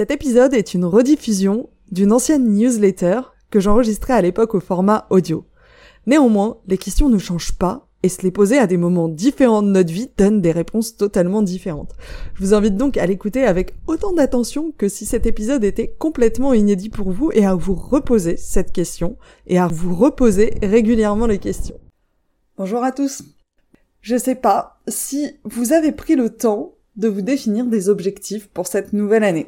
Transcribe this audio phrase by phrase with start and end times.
[0.00, 3.20] Cet épisode est une rediffusion d'une ancienne newsletter
[3.50, 5.44] que j'enregistrais à l'époque au format audio.
[6.06, 9.68] Néanmoins, les questions ne changent pas et se les poser à des moments différents de
[9.68, 11.92] notre vie donne des réponses totalement différentes.
[12.32, 16.54] Je vous invite donc à l'écouter avec autant d'attention que si cet épisode était complètement
[16.54, 21.36] inédit pour vous et à vous reposer cette question et à vous reposer régulièrement les
[21.36, 21.78] questions.
[22.56, 23.22] Bonjour à tous.
[24.00, 28.66] Je sais pas si vous avez pris le temps de vous définir des objectifs pour
[28.66, 29.46] cette nouvelle année.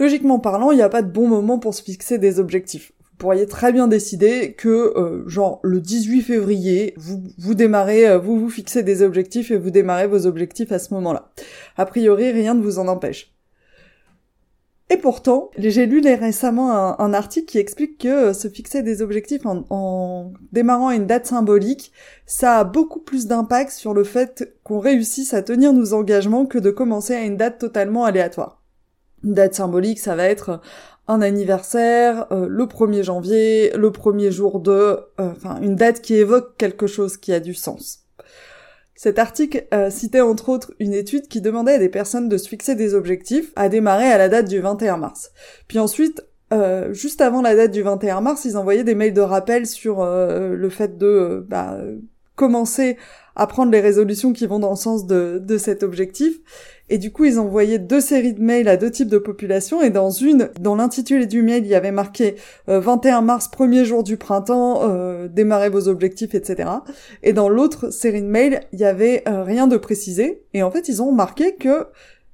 [0.00, 2.92] Logiquement parlant, il n'y a pas de bon moment pour se fixer des objectifs.
[3.02, 8.18] Vous pourriez très bien décider que, euh, genre, le 18 février, vous, vous démarrez, euh,
[8.18, 11.30] vous vous fixez des objectifs et vous démarrez vos objectifs à ce moment-là.
[11.76, 13.34] A priori, rien ne vous en empêche.
[14.88, 19.44] Et pourtant, j'ai lu récemment un, article qui explique que euh, se fixer des objectifs
[19.44, 21.92] en, en, démarrant à une date symbolique,
[22.24, 26.58] ça a beaucoup plus d'impact sur le fait qu'on réussisse à tenir nos engagements que
[26.58, 28.59] de commencer à une date totalement aléatoire.
[29.24, 30.60] Une date symbolique, ça va être
[31.10, 34.70] un anniversaire, euh, le 1er janvier, le premier jour de...
[34.70, 38.04] Euh, enfin, une date qui évoque quelque chose qui a du sens.
[38.94, 42.48] Cet article euh, citait entre autres une étude qui demandait à des personnes de se
[42.48, 45.32] fixer des objectifs à démarrer à la date du 21 mars.
[45.68, 46.22] Puis ensuite,
[46.90, 50.68] juste avant la date du 21 mars, ils envoyaient des mails de rappel sur le
[50.68, 51.78] fait de bah,
[52.40, 52.96] commencer
[53.36, 56.38] à prendre les résolutions qui vont dans le sens de, de cet objectif.
[56.88, 59.82] Et du coup, ils envoyaient deux séries de mails à deux types de populations.
[59.82, 62.36] Et dans une, dans l'intitulé du mail, il y avait marqué
[62.66, 66.70] 21 euh, mars, premier jour du printemps, euh, démarrez vos objectifs, etc.
[67.22, 70.42] Et dans l'autre série de mails, il y avait euh, rien de précisé.
[70.54, 71.88] Et en fait, ils ont marqué que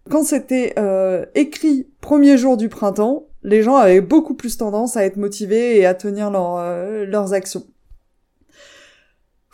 [0.08, 5.04] quand c'était euh, écrit premier jour du printemps, les gens avaient beaucoup plus tendance à
[5.04, 7.64] être motivés et à tenir leurs actions.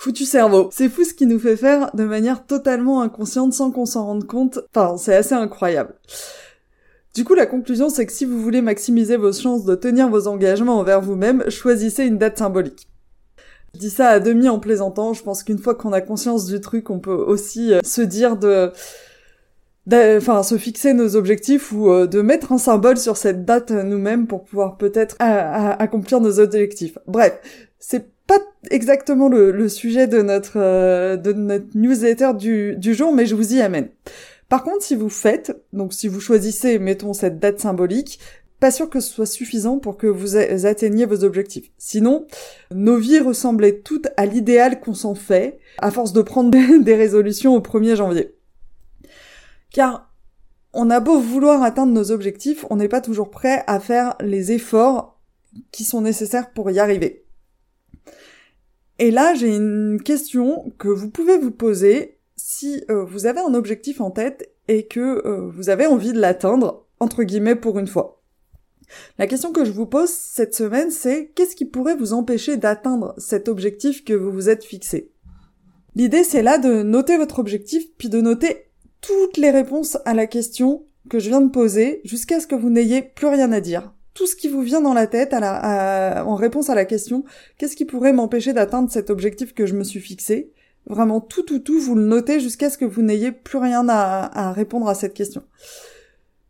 [0.03, 0.69] Foutu cerveau.
[0.73, 4.27] C'est fou ce qui nous fait faire de manière totalement inconsciente sans qu'on s'en rende
[4.27, 4.59] compte.
[4.75, 5.95] Enfin, c'est assez incroyable.
[7.15, 10.27] Du coup, la conclusion, c'est que si vous voulez maximiser vos chances de tenir vos
[10.27, 12.89] engagements envers vous-même, choisissez une date symbolique.
[13.75, 16.61] Je dis ça à demi en plaisantant, je pense qu'une fois qu'on a conscience du
[16.61, 18.73] truc, on peut aussi euh, se dire de...
[19.93, 24.27] Enfin, se fixer nos objectifs ou euh, de mettre un symbole sur cette date nous-mêmes
[24.27, 26.99] pour pouvoir peut-être euh, accomplir nos objectifs.
[27.07, 27.39] Bref,
[27.79, 28.38] c'est pas
[28.71, 33.55] exactement le, sujet de notre, euh, de notre newsletter du, du jour, mais je vous
[33.55, 33.88] y amène.
[34.49, 38.19] Par contre, si vous faites, donc si vous choisissez, mettons, cette date symbolique,
[38.62, 41.72] pas sûr que ce soit suffisant pour que vous atteigniez vos objectifs.
[41.78, 42.27] Sinon,
[42.72, 46.50] nos vies ressemblaient toutes à l'idéal qu'on s'en fait, à force de prendre
[46.81, 48.37] des résolutions au 1er janvier.
[49.72, 50.12] Car
[50.72, 54.53] on a beau vouloir atteindre nos objectifs, on n'est pas toujours prêt à faire les
[54.53, 55.19] efforts
[55.72, 57.22] qui sont nécessaires pour y arriver.
[59.03, 63.53] Et là, j'ai une question que vous pouvez vous poser si euh, vous avez un
[63.53, 67.89] objectif en tête et que euh, vous avez envie de l'atteindre, entre guillemets, pour une
[67.89, 68.23] fois.
[69.19, 73.12] La question que je vous pose cette semaine, c'est qu'est-ce qui pourrait vous empêcher d'atteindre
[73.19, 75.11] cet objectif que vous vous êtes fixé?
[75.97, 78.71] L'idée, c'est là de noter votre objectif, puis de noter
[79.01, 82.71] toutes les réponses à la question que je viens de poser jusqu'à ce que vous
[82.71, 86.70] n'ayez plus rien à dire tout ce qui vous vient dans la tête en réponse
[86.70, 87.25] à la question
[87.59, 90.53] qu'est-ce qui pourrait m'empêcher d'atteindre cet objectif que je me suis fixé?
[90.87, 94.49] Vraiment tout, tout, tout, vous le notez jusqu'à ce que vous n'ayez plus rien à,
[94.49, 95.43] à répondre à cette question.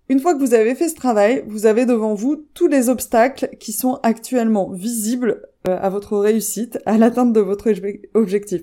[0.09, 3.49] Une fois que vous avez fait ce travail, vous avez devant vous tous les obstacles
[3.61, 7.73] qui sont actuellement visibles euh, à votre réussite, à l'atteinte de votre
[8.15, 8.63] objectif.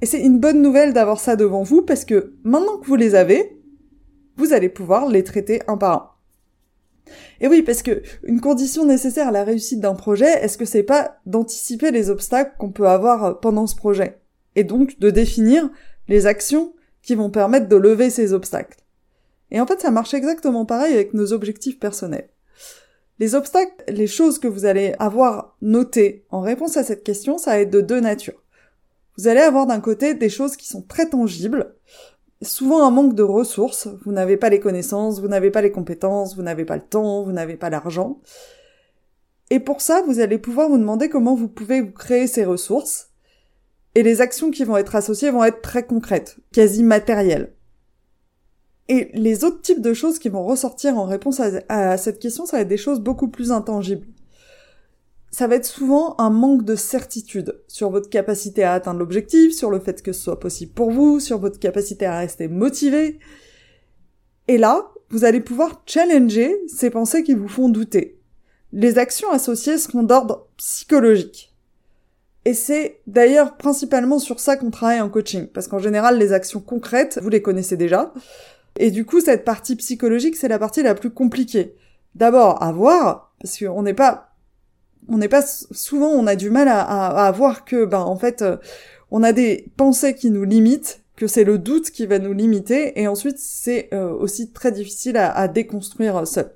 [0.00, 3.14] Et c'est une bonne nouvelle d'avoir ça devant vous parce que maintenant que vous les
[3.14, 3.58] avez,
[4.36, 6.13] vous allez pouvoir les traiter un par un.
[7.40, 10.82] Et oui, parce que une condition nécessaire à la réussite d'un projet, est-ce que c'est
[10.82, 14.20] pas d'anticiper les obstacles qu'on peut avoir pendant ce projet?
[14.56, 15.70] Et donc de définir
[16.08, 18.78] les actions qui vont permettre de lever ces obstacles.
[19.50, 22.28] Et en fait, ça marche exactement pareil avec nos objectifs personnels.
[23.20, 27.52] Les obstacles, les choses que vous allez avoir notées en réponse à cette question, ça
[27.52, 28.42] va être de deux natures.
[29.16, 31.76] Vous allez avoir d'un côté des choses qui sont très tangibles,
[32.44, 36.36] souvent un manque de ressources, vous n'avez pas les connaissances, vous n'avez pas les compétences,
[36.36, 38.20] vous n'avez pas le temps, vous n'avez pas l'argent.
[39.50, 43.10] Et pour ça, vous allez pouvoir vous demander comment vous pouvez créer ces ressources.
[43.94, 47.52] Et les actions qui vont être associées vont être très concrètes, quasi matérielles.
[48.88, 52.56] Et les autres types de choses qui vont ressortir en réponse à, cette question, ça
[52.56, 54.06] va être des choses beaucoup plus intangibles.
[55.34, 59.68] Ça va être souvent un manque de certitude sur votre capacité à atteindre l'objectif, sur
[59.68, 63.18] le fait que ce soit possible pour vous, sur votre capacité à rester motivé.
[64.46, 68.20] Et là, vous allez pouvoir challenger ces pensées qui vous font douter.
[68.72, 71.52] Les actions associées seront d'ordre psychologique.
[72.44, 76.60] Et c'est d'ailleurs principalement sur ça qu'on travaille en coaching, parce qu'en général, les actions
[76.60, 78.14] concrètes, vous les connaissez déjà.
[78.78, 81.74] Et du coup, cette partie psychologique, c'est la partie la plus compliquée.
[82.14, 84.33] D'abord, à voir, parce qu'on n'est pas,
[85.08, 88.42] on n'est pas souvent, on a du mal à, à, voir que, ben, en fait,
[88.42, 88.56] euh,
[89.10, 93.00] on a des pensées qui nous limitent, que c'est le doute qui va nous limiter,
[93.00, 96.54] et ensuite, c'est euh, aussi très difficile à, à déconstruire seul.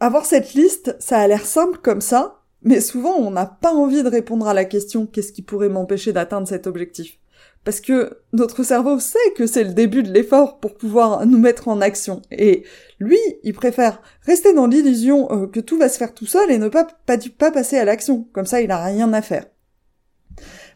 [0.00, 4.02] Avoir cette liste, ça a l'air simple comme ça, mais souvent, on n'a pas envie
[4.02, 7.18] de répondre à la question qu'est-ce qui pourrait m'empêcher d'atteindre cet objectif?
[7.64, 11.68] Parce que notre cerveau sait que c'est le début de l'effort pour pouvoir nous mettre
[11.68, 12.22] en action.
[12.30, 12.64] Et
[12.98, 16.58] lui, il préfère rester dans l'illusion euh, que tout va se faire tout seul et
[16.58, 18.26] ne pas, pas, pas passer à l'action.
[18.32, 19.44] Comme ça, il a rien à faire.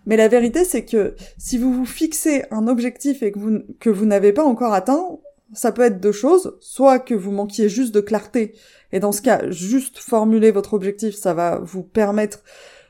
[0.05, 3.91] Mais la vérité, c'est que si vous vous fixez un objectif et que vous, que
[3.91, 5.19] vous n'avez pas encore atteint,
[5.55, 6.57] ça peut être deux choses.
[6.61, 8.55] Soit que vous manquiez juste de clarté,
[8.93, 12.43] et dans ce cas, juste formuler votre objectif, ça va vous permettre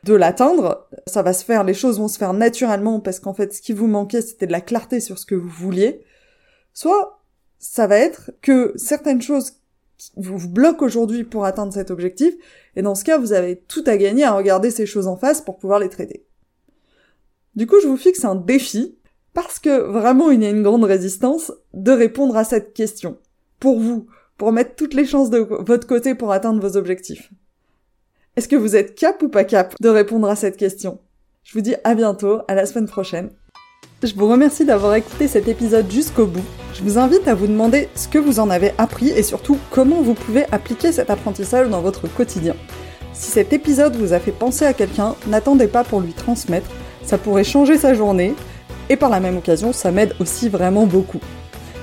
[0.05, 0.89] de l'atteindre.
[1.07, 3.73] Ça va se faire, les choses vont se faire naturellement parce qu'en fait, ce qui
[3.73, 6.05] vous manquait, c'était de la clarté sur ce que vous vouliez.
[6.73, 7.23] Soit,
[7.59, 9.55] ça va être que certaines choses
[10.17, 12.35] vous, bloquent aujourd'hui pour atteindre cet objectif,
[12.77, 15.41] et dans ce cas, vous avez tout à gagner à regarder ces choses en face
[15.41, 16.27] pour pouvoir les traiter.
[17.55, 18.97] Du coup, je vous fixe un défi,
[19.35, 23.19] parce que vraiment il y a une grande résistance, de répondre à cette question.
[23.61, 24.07] Pour vous,
[24.39, 27.31] pour mettre toutes les chances de votre côté pour atteindre vos objectifs.
[28.35, 31.01] Est-ce que vous êtes cap ou pas cap de répondre à cette question?
[31.45, 33.29] Je vous dis à bientôt, à la semaine prochaine.
[34.03, 36.45] Je vous remercie d'avoir écouté cet épisode jusqu'au bout.
[36.73, 40.01] Je vous invite à vous demander ce que vous en avez appris et surtout comment
[40.01, 42.57] vous pouvez appliquer cet apprentissage dans votre quotidien.
[43.13, 46.71] Si cet épisode vous a fait penser à quelqu'un, n'attendez pas pour lui transmettre,
[47.05, 48.35] ça pourrait changer sa journée
[48.89, 51.21] et par la même occasion, ça m'aide aussi vraiment beaucoup.